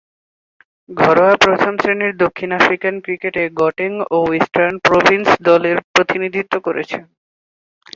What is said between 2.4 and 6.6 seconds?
African ক্রিকেটে Gauteng ও Western Province দলের প্রতিনিধিত্ব